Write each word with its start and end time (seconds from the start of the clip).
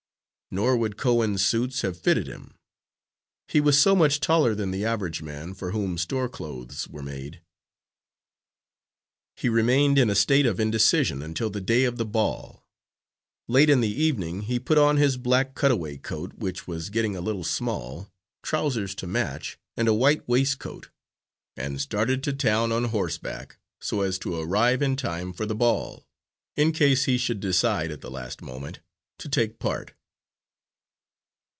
Nor 0.53 0.75
would 0.75 0.97
Cohen's 0.97 1.45
suits 1.45 1.79
have 1.81 1.97
fitted 1.97 2.27
him. 2.27 2.55
He 3.47 3.61
was 3.61 3.79
so 3.81 3.95
much 3.95 4.19
taller 4.19 4.53
than 4.53 4.71
the 4.71 4.83
average 4.83 5.21
man 5.21 5.53
for 5.53 5.71
whom 5.71 5.97
store 5.97 6.27
clothes 6.27 6.89
were 6.89 7.01
made. 7.01 7.41
He 9.37 9.47
remained 9.47 9.97
in 9.97 10.09
a 10.09 10.13
state 10.13 10.45
of 10.45 10.59
indecision 10.59 11.21
until 11.21 11.49
the 11.49 11.61
day 11.61 11.85
of 11.85 11.95
the 11.95 12.05
ball. 12.05 12.65
Late 13.47 13.69
in 13.69 13.79
the 13.79 13.87
evening 14.03 14.41
he 14.41 14.59
put 14.59 14.77
on 14.77 14.97
his 14.97 15.15
black 15.15 15.55
cutaway 15.55 15.95
coat, 15.95 16.33
which 16.35 16.67
was 16.67 16.89
getting 16.89 17.15
a 17.15 17.21
little 17.21 17.45
small, 17.45 18.09
trousers 18.43 18.93
to 18.95 19.07
match, 19.07 19.57
and 19.77 19.87
a 19.87 19.93
white 19.93 20.27
waistcoat, 20.27 20.89
and 21.55 21.79
started 21.79 22.21
to 22.25 22.33
town 22.33 22.73
on 22.73 22.83
horseback 22.89 23.57
so 23.79 24.01
as 24.01 24.19
to 24.19 24.35
arrive 24.35 24.81
in 24.81 24.97
time 24.97 25.31
for 25.31 25.45
the 25.45 25.55
ball, 25.55 26.05
in 26.57 26.73
case 26.73 27.05
he 27.05 27.17
should 27.17 27.39
decide, 27.39 27.89
at 27.89 28.01
the 28.01 28.11
last 28.11 28.41
moment, 28.41 28.81
to 29.17 29.29
take 29.29 29.57
part. 29.57 29.93